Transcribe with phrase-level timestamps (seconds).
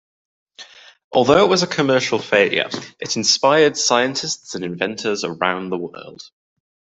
[1.11, 2.69] Although it was a commercial failure,
[2.99, 6.23] it inspired scientists and inventors around the world.